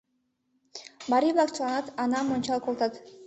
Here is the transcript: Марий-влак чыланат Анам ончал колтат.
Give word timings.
Марий-влак 1.11 1.49
чыланат 1.55 1.85
Анам 2.03 2.27
ончал 2.35 2.59
колтат. 2.63 2.93